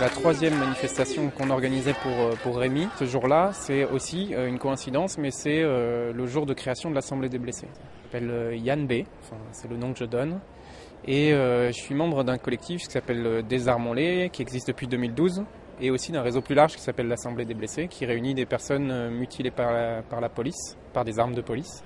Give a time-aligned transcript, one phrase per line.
[0.00, 2.88] La troisième manifestation qu'on organisait pour, euh, Rémi.
[2.98, 6.94] Ce jour-là, c'est aussi euh, une coïncidence, mais c'est euh, le jour de création de
[6.94, 7.68] l'Assemblée des blessés.
[8.10, 9.02] Je m'appelle Yann B,
[9.52, 10.40] c'est le nom que je donne.
[11.06, 15.44] Et je suis membre d'un collectif qui s'appelle Désarmons-les, qui existe depuis 2012,
[15.80, 19.10] et aussi d'un réseau plus large qui s'appelle l'Assemblée des blessés, qui réunit des personnes
[19.10, 21.82] mutilées par la police, par des armes de police.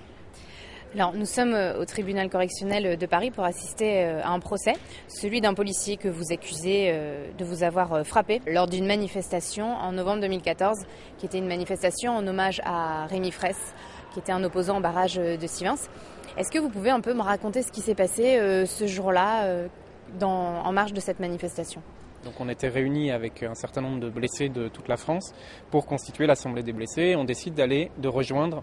[0.95, 4.75] Nous sommes euh, au tribunal correctionnel de Paris pour assister euh, à un procès,
[5.09, 9.75] celui d'un policier que vous accusez euh, de vous avoir euh, frappé lors d'une manifestation
[9.75, 10.79] en novembre 2014,
[11.19, 13.75] qui était une manifestation en hommage à Rémi Fraisse,
[14.15, 15.75] qui était un opposant au barrage euh, de Sivins.
[16.39, 19.45] Est-ce que vous pouvez un peu me raconter ce qui s'est passé euh, ce jour-là
[19.45, 19.69] euh,
[20.23, 21.83] en marge de cette manifestation?
[22.41, 25.35] On était réunis avec un certain nombre de blessés de toute la France
[25.71, 27.17] pour constituer l'Assemblée des blessés.
[27.17, 28.63] On décide d'aller, de rejoindre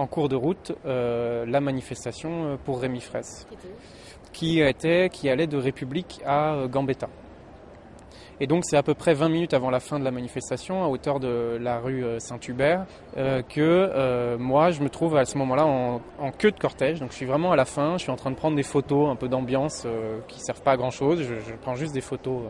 [0.00, 3.46] en cours de route euh, la manifestation euh, pour Rémi Fraisse,
[4.32, 7.08] qui, était, qui allait de République à euh, Gambetta.
[8.42, 10.88] Et donc c'est à peu près 20 minutes avant la fin de la manifestation, à
[10.88, 12.86] hauteur de la rue Saint-Hubert,
[13.18, 17.00] euh, que euh, moi je me trouve à ce moment-là en, en queue de cortège.
[17.00, 19.10] Donc je suis vraiment à la fin, je suis en train de prendre des photos
[19.10, 21.20] un peu d'ambiance euh, qui servent pas à grand-chose.
[21.20, 22.44] Je, je prends juste des photos.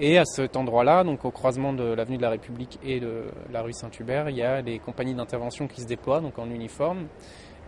[0.00, 3.62] Et à cet endroit-là, donc au croisement de l'avenue de la République et de la
[3.62, 7.06] rue Saint-Hubert, il y a les compagnies d'intervention qui se déploient, donc en uniforme.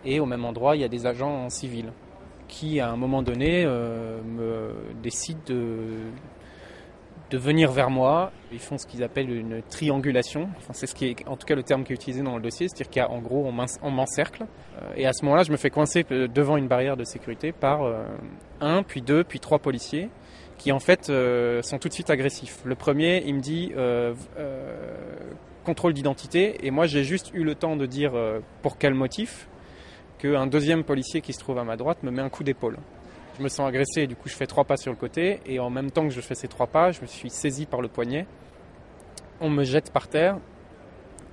[0.05, 1.91] Et au même endroit, il y a des agents en civil
[2.47, 5.77] qui, à un moment donné, euh, me décident de,
[7.37, 8.31] venir vers moi.
[8.51, 10.49] Ils font ce qu'ils appellent une triangulation.
[10.73, 12.67] C'est ce qui est, en tout cas, le terme qui est utilisé dans le dossier,
[12.67, 14.43] c'est-à-dire qu'il y a, en gros, on m'en- on m'encercle.
[14.81, 17.51] Euh, Et à ce moment-là, je me fais coincer euh, devant une barrière de sécurité
[17.53, 17.81] par
[18.59, 20.09] un, puis deux, puis trois policiers
[20.61, 22.59] qui en fait euh, sont tout de suite agressifs.
[22.65, 24.77] Le premier, il me dit euh, euh,
[25.63, 28.13] contrôle d'identité, et moi j'ai juste eu le temps de dire
[28.61, 29.47] pour quel motif
[30.19, 32.77] qu'un deuxième policier qui se trouve à ma droite me met un coup d'épaule.
[33.39, 35.71] Je me sens agressé, du coup je fais trois pas sur le côté, et en
[35.71, 38.27] même temps que je fais ces trois pas, je me suis saisi par le poignet.
[39.39, 40.37] On me jette par terre,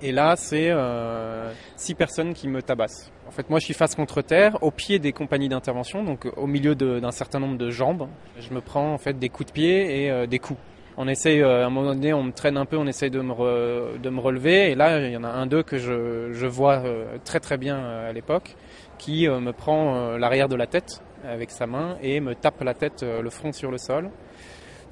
[0.01, 3.11] et là c'est euh, six personnes qui me tabassent.
[3.27, 6.47] En fait, moi, je suis face contre terre, au pied des compagnies d'intervention, donc au
[6.47, 8.07] milieu d'un certain nombre de jambes.
[8.39, 10.59] Je me prends en fait des coups de pied et euh, des coups.
[10.97, 13.21] On essaye, euh, à un moment donné, on me traîne un peu, on essaye de
[13.21, 14.71] me, de me relever.
[14.71, 17.57] Et là, il y en a un d'eux que je, je vois euh, très très
[17.57, 18.55] bien euh, à l'époque,
[18.97, 22.61] qui euh, me prend euh, l'arrière de la tête avec sa main et me tape
[22.63, 24.09] la tête, euh, le front sur le sol.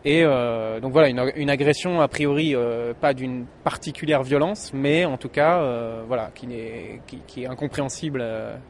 [0.06, 5.06] Et euh, donc voilà, une, une agression a priori euh, pas d'une particulière violence, mais
[5.06, 8.24] en tout cas, euh, voilà, qui, n'est, qui, qui est incompréhensible,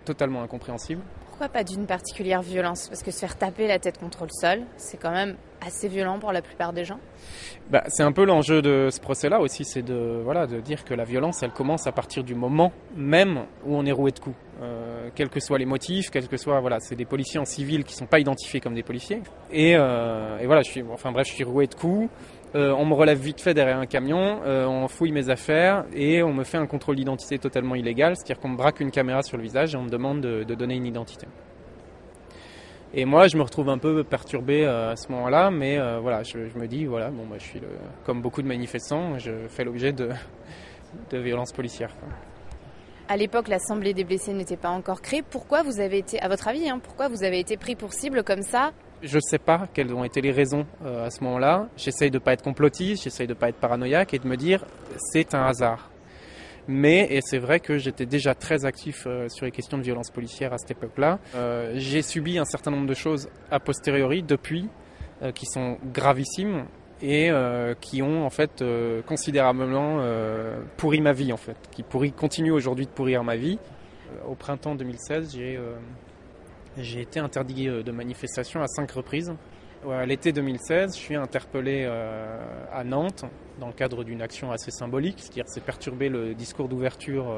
[0.05, 1.01] totalement incompréhensible.
[1.27, 2.87] Pourquoi pas d'une particulière violence?
[2.87, 6.17] Parce que se faire taper la tête contre le sol, c'est quand même assez violent
[6.17, 6.99] pour la plupart des gens.
[7.69, 10.95] Bah, c'est un peu l'enjeu de ce procès-là aussi, c'est de voilà de dire que
[10.95, 14.35] la violence, elle commence à partir du moment même où on est roué de coups,
[15.17, 17.95] quels que soient les motifs, quels que soient voilà, c'est des policiers en civil qui
[17.95, 19.23] sont pas identifiés comme des policiers.
[19.51, 22.07] Et, euh, et voilà, je suis enfin bref, je suis roué de coups.
[22.53, 26.21] Euh, on me relève vite fait derrière un camion, euh, on fouille mes affaires et
[26.21, 29.37] on me fait un contrôle d'identité totalement illégal, c'est-à-dire qu'on me braque une caméra sur
[29.37, 31.25] le visage et on me demande de, donner une identité.
[32.93, 36.67] Et moi, je me retrouve un peu perturbé à ce moment-là, mais voilà, je, me
[36.67, 37.61] dis, voilà, bon, bah, je suis
[38.05, 40.09] comme beaucoup de manifestants, je fais l'objet de,
[41.11, 41.93] violences policières.
[43.09, 45.21] À l'époque, l'Assemblée des blessés n'était pas encore créée.
[45.21, 48.21] Pourquoi vous avez été, à votre avis, hein, pourquoi vous avez été pris pour cible
[48.21, 48.73] comme ça?
[49.01, 51.69] Je sais pas quelles ont été les raisons euh, à ce moment-là.
[51.77, 54.65] J'essaye de pas être complotiste, j'essaye de pas être paranoïaque et de me dire,
[54.97, 55.89] c'est un hasard.
[56.67, 60.11] Mais, et c'est vrai que j'étais déjà très actif euh, sur les questions de violence
[60.11, 61.19] policière à cette époque-là.
[61.35, 64.67] Euh, j'ai subi un certain nombre de choses a posteriori depuis
[65.33, 66.67] qui sont gravissimes
[67.01, 71.83] et euh, qui ont en fait euh, considérablement euh, pourri ma vie en fait, qui
[71.83, 73.59] pourri, continuent aujourd'hui de pourrir ma vie.
[74.27, 75.59] Au printemps 2016, j'ai
[76.77, 79.33] j'ai été interdit de manifestation à cinq reprises.
[79.89, 81.85] À l'été 2016, je suis interpellé
[82.71, 83.25] à Nantes
[83.59, 87.33] dans le cadre d'une action assez symbolique, c'est-à-dire c'est perturber le discours d'ouverture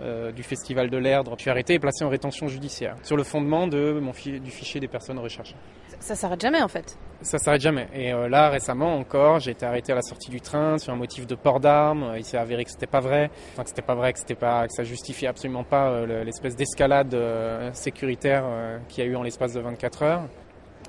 [0.00, 1.34] euh, euh, du Festival de l'Erdre.
[1.36, 4.50] Je suis arrêté et placé en rétention judiciaire sur le fondement de mon fi- du
[4.50, 5.56] fichier des personnes recherchées.
[5.88, 6.96] Ça, ça s'arrête jamais en fait.
[7.22, 7.88] Ça s'arrête jamais.
[7.94, 10.96] Et euh, là, récemment encore, j'ai été arrêté à la sortie du train sur un
[10.96, 12.12] motif de port d'armes.
[12.16, 13.30] Il s'est avéré que c'était pas vrai.
[13.52, 16.22] Enfin, que c'était pas vrai, que c'était pas, que ça justifiait absolument pas euh, le-
[16.24, 20.22] l'espèce d'escalade euh, sécuritaire euh, qu'il y a eu en l'espace de 24 heures.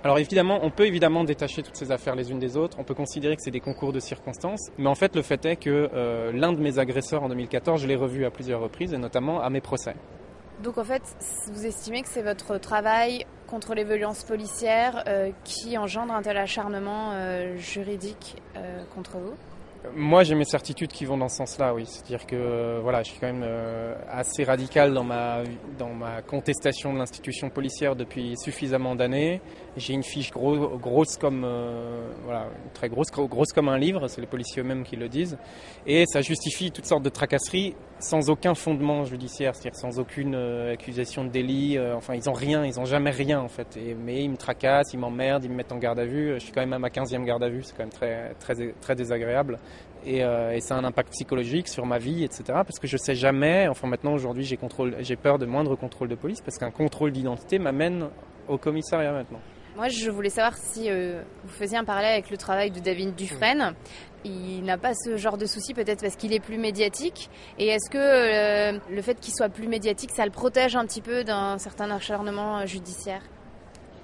[0.04, 2.94] Alors évidemment, on peut évidemment détacher toutes ces affaires les unes des autres, on peut
[2.94, 6.32] considérer que c'est des concours de circonstances, mais en fait le fait est que euh,
[6.32, 9.50] l'un de mes agresseurs en 2014, je l'ai revu à plusieurs reprises, et notamment à
[9.50, 9.96] mes procès.
[10.64, 11.04] Donc en fait,
[11.52, 16.38] vous estimez que c'est votre travail contre les violences policières euh, qui engendre un tel
[16.38, 18.36] acharnement euh, juridique
[18.94, 19.34] contre vous?
[19.96, 21.86] Moi, j'ai mes certitudes qui vont dans ce sens-là, oui.
[21.86, 25.44] C'est-à-dire que euh, voilà, je suis quand même euh, assez radical dans ma
[25.78, 29.42] dans ma contestation de l'institution policière depuis suffisamment d'années.
[29.76, 34.08] J'ai une fiche gros, grosse comme euh, voilà, très grosse, grosse comme un livre.
[34.08, 35.38] C'est les policiers eux-mêmes qui le disent,
[35.86, 41.24] et ça justifie toutes sortes de tracasseries sans aucun fondement judiciaire, c'est-à-dire sans aucune accusation
[41.24, 41.80] de délit.
[41.96, 43.78] enfin, ils ont rien, ils ont jamais rien en fait.
[44.00, 46.34] Mais ils me tracassent, ils m'emmerdent, ils me mettent en garde à vue.
[46.36, 48.74] Je suis quand même à ma 15e garde à vue, c'est quand même très très
[48.82, 49.58] très désagréable.
[50.06, 52.44] Euh, et, ça a un impact psychologique sur ma vie, etc.
[52.48, 54.58] Parce que je sais jamais, enfin maintenant aujourd'hui j'ai,
[55.00, 58.10] j'ai peur de moindre contrôle de police parce qu'un contrôle d'identité m'amène
[58.48, 59.40] au commissariat maintenant.
[59.76, 63.16] Moi je voulais savoir si euh, vous faisiez un parallèle avec le travail de David
[63.16, 63.74] Dufresne.
[64.26, 67.30] Il n'a pas ce genre de souci peut-être parce qu'il est plus médiatique.
[67.60, 71.02] Et est-ce que euh, le fait qu'il soit plus médiatique, ça le protège un petit
[71.02, 73.22] peu d'un certain acharnement judiciaire?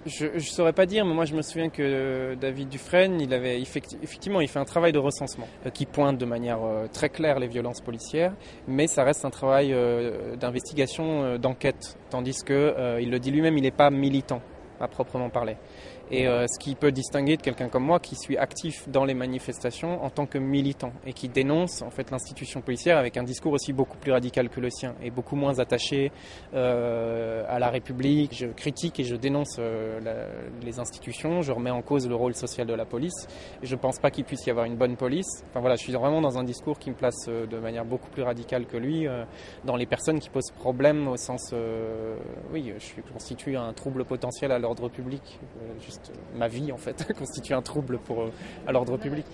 [0.05, 3.61] Je ne saurais pas dire, mais moi je me souviens que David Dufresne, il avait
[3.61, 7.39] effectivement, il fait un travail de recensement euh, qui pointe de manière euh, très claire
[7.39, 8.33] les violences policières,
[8.67, 13.63] mais ça reste un travail euh, d'investigation, d'enquête, tandis que il le dit lui-même, il
[13.63, 14.41] n'est pas militant
[14.79, 15.55] à proprement parler.
[16.11, 19.13] Et euh, ce qui peut distinguer de quelqu'un comme moi qui suis actif dans les
[19.13, 23.53] manifestations en tant que militant et qui dénonce en fait l'institution policière avec un discours
[23.53, 26.11] aussi beaucoup plus radical que le sien et beaucoup moins attaché
[26.53, 28.35] euh, à la République.
[28.35, 30.00] Je critique et je dénonce euh,
[30.61, 33.27] les institutions, je remets en cause le rôle social de la police.
[33.61, 35.44] Et je pense pas qu'il puisse y avoir une bonne police.
[35.50, 38.23] Enfin voilà, je suis vraiment dans un discours qui me place de manière beaucoup plus
[38.23, 39.07] radicale que lui
[39.63, 41.53] dans les personnes qui posent problème au sens,
[42.51, 45.39] oui, je constitue un trouble potentiel à l'ordre public
[46.35, 48.31] ma vie en fait constitue un trouble pour, euh,
[48.67, 49.25] à l'ordre public.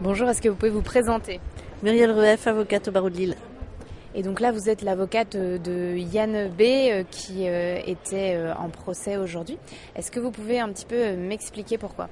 [0.00, 1.40] Bonjour, est-ce que vous pouvez vous présenter?
[1.82, 3.36] Muriel Rueff, avocate au barreau de Lille.
[4.14, 8.68] Et donc là, vous êtes l'avocate de Yann B euh, qui euh, était euh, en
[8.68, 9.58] procès aujourd'hui.
[9.96, 12.08] Est-ce que vous pouvez un petit peu m'expliquer pourquoi?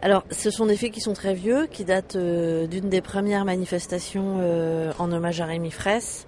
[0.00, 4.38] Alors, ce sont des faits qui sont très vieux, qui datent d'une des premières manifestations
[4.98, 6.26] en hommage à Rémi Fraisse,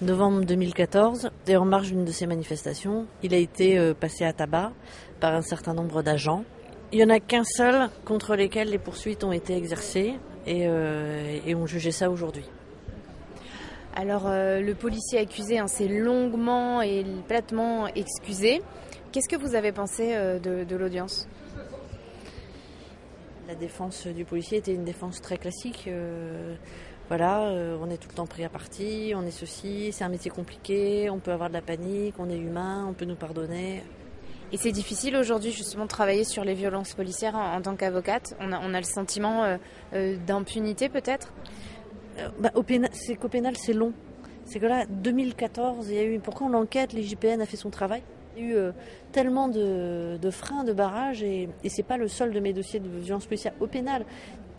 [0.00, 1.30] novembre 2014.
[1.46, 4.72] Et en marge d'une de ces manifestations, il a été passé à tabac
[5.20, 6.42] par un certain nombre d'agents.
[6.90, 10.14] Il n'y en a qu'un seul contre lesquels les poursuites ont été exercées,
[10.48, 12.44] euh, et, on jugeait ça aujourd'hui.
[13.94, 18.62] Alors euh, le policier accusé hein, s'est longuement et platement excusé.
[19.12, 21.28] Qu'est-ce que vous avez pensé euh, de, l'audience?
[23.46, 25.90] La défense du policier était une défense très classique.
[27.08, 27.40] voilà,
[27.80, 31.10] on est tout le temps pris à partie, on est ceci, c'est un métier compliqué,
[31.10, 33.82] on peut avoir de la panique, on est humain, on peut nous pardonner.
[34.52, 38.36] Et c'est difficile aujourd'hui justement de travailler sur les violences policières en, tant qu'avocate.
[38.38, 39.56] On a, on a, le sentiment euh,
[39.94, 41.32] euh, d'impunité peut-être?
[42.18, 42.50] Euh, bah,
[42.92, 43.94] C'est qu'au pénal c'est long.
[44.44, 46.18] C'est que là, 2014, il y a eu.
[46.18, 46.92] Pourquoi on enquête?
[46.92, 48.02] L'IGPN a fait son travail.
[48.36, 48.72] Il y a eu
[49.12, 52.88] tellement de, freins, de barrages, et, et c'est pas le seul de mes dossiers de
[52.88, 54.04] violence policière au pénal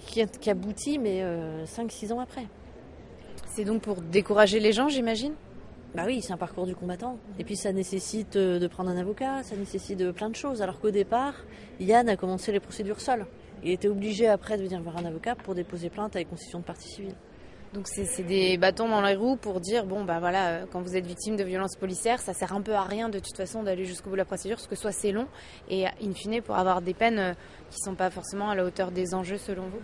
[0.05, 1.23] qui, qui aboutit, mais
[1.65, 2.45] 5-6 ans après.
[3.53, 5.33] C'est donc pour décourager les gens, j'imagine?
[5.95, 7.19] Bah oui, c'est un parcours du combattant.
[7.37, 10.61] Et puis ça nécessite euh, de prendre un avocat, ça nécessite de plein de choses.
[10.63, 11.35] Alors qu'au départ,
[11.79, 13.27] Yann a commencé les procédures seul.
[13.63, 16.63] Il était obligé après de venir voir un avocat pour déposer plainte avec constitution de
[16.65, 17.15] partie civile.
[17.73, 20.95] Donc c'est des bâtons dans les roues pour dire bon bah voilà euh, quand vous
[20.95, 23.85] êtes victime de violences policières ça sert un peu à rien de toute façon d'aller
[23.85, 25.25] jusqu'au bout de la procédure parce que soit c'est long
[25.69, 27.33] et in fine pour avoir des peines euh,
[27.71, 29.81] qui sont pas forcément à la hauteur des enjeux selon vous.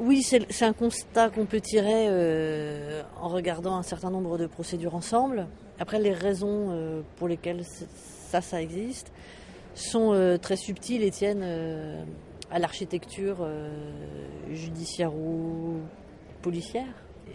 [0.00, 4.96] Oui, c'est un constat qu'on peut tirer euh, en regardant un certain nombre de procédures
[4.96, 5.46] ensemble.
[5.78, 9.12] Après, les raisons euh, pour lesquelles ça, ça existe
[9.76, 11.44] sont euh, très subtiles et tiennent
[12.50, 13.46] à l'architecture
[14.50, 15.80] judiciaire ou
[16.42, 16.86] policière.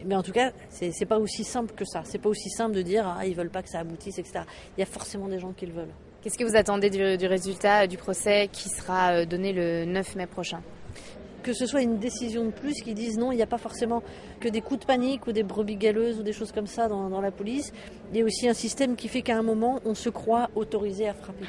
[0.05, 2.03] Mais en tout cas, c'est pas aussi simple que ça.
[2.03, 4.41] C'est pas aussi simple de dire ah ils veulent pas que ça aboutisse, etc.
[4.77, 5.93] Il y a forcément des gens qui le veulent.
[6.21, 10.27] Qu'est-ce que vous attendez du, du résultat du procès qui sera donné le 9 mai
[10.27, 10.61] prochain?
[11.49, 14.03] Que ce soit une décision de plus qui dise non, il n'y a pas forcément
[14.39, 17.21] que des coups de panique ou des brebis galeuses ou des choses comme ça dans,
[17.21, 17.73] la police.
[18.11, 21.09] Il y a aussi un système qui fait qu'à un moment, on se croit autorisé
[21.09, 21.47] à frapper.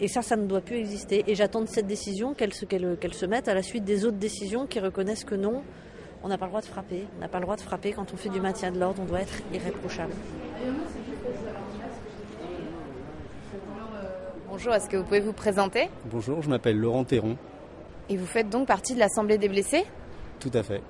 [0.00, 1.24] Et ça, ça ne doit plus exister.
[1.26, 4.18] Et j'attends de cette décision qu'elle se, qu'elle, se mette à la suite des autres
[4.18, 5.62] décisions qui reconnaissent que non,
[6.22, 7.06] on n'a pas le droit de frapper.
[7.16, 9.06] On n'a pas le droit de frapper quand on fait du maintien de l'ordre, on
[9.06, 10.12] doit être irréprochable.
[14.50, 15.88] Bonjour, est-ce que vous pouvez vous présenter?
[16.04, 17.38] Bonjour, je m'appelle Laurent Théron.
[18.10, 19.84] Et vous faites donc partie de l'Assemblée des blessés?
[20.38, 20.82] Tout à fait.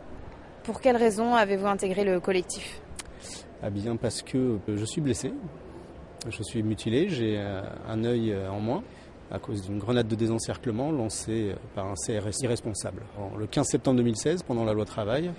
[0.65, 2.81] Pour quelles raisons avez-vous intégré le collectif?
[3.63, 5.33] Ah bien parce que je suis blessé,
[6.29, 8.83] je suis mutilé, j'ai euh, un œil euh, en moins
[9.31, 13.03] à cause d'une grenade de désencerclement lancée euh, par un CRS irresponsable.
[13.39, 15.31] Le 15 septembre 2016, pendant la loi travail,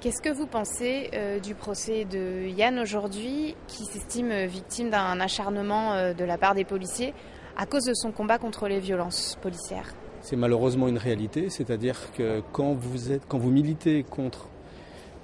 [0.00, 5.94] Qu'est-ce que vous pensez euh, du procès de Yann aujourd'hui, qui s'estime victime d'un acharnement
[5.94, 7.14] euh, de la part des policiers
[7.56, 9.92] à cause de son combat contre les violences policières?
[10.22, 14.48] C'est malheureusement une réalité, c'est-à-dire que quand vous, êtes, quand vous militez contre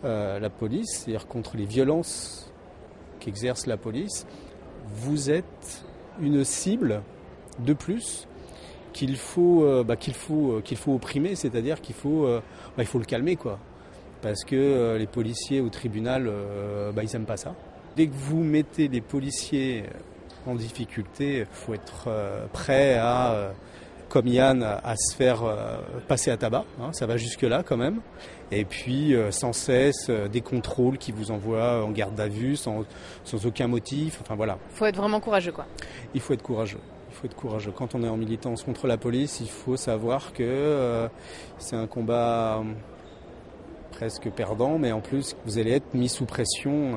[0.04, 2.52] euh, la police, c'est-à-dire contre les violences
[3.20, 4.26] qu'exerce la police,
[4.86, 5.84] vous êtes
[6.20, 7.02] une cible
[7.58, 8.28] de plus
[8.92, 12.40] qu'il faut, euh, bah, qu'il faut, qu'il faut opprimer, c'est-à-dire qu'il faut, euh,
[12.76, 13.58] bah, il faut le calmer, quoi.
[14.22, 17.54] Parce que euh, les policiers au tribunal, euh, bah, ils n'aiment pas ça.
[17.96, 19.84] Dès que vous mettez les policiers
[20.46, 23.52] en difficulté, il faut être euh, prêt à, euh,
[24.14, 26.64] comme Yann, à se faire euh, passer à tabac.
[26.80, 27.98] hein, ça va jusque-là quand même.
[28.52, 32.54] Et puis, euh, sans cesse, euh, des contrôles qui vous envoient en garde à vue
[32.54, 32.84] sans,
[33.24, 34.20] sans aucun motif.
[34.20, 35.66] Enfin voilà, Faut être vraiment courageux, quoi.
[36.14, 36.78] il faut être courageux.
[37.10, 37.72] Il faut être courageux.
[37.74, 41.08] Quand on est en militance contre la police, il faut savoir que euh,
[41.58, 42.62] c'est un combat
[43.90, 46.94] presque perdant, mais en plus, vous allez être mis sous pression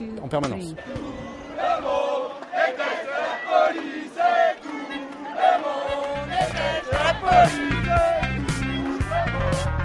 [0.00, 0.74] euh, en permanence.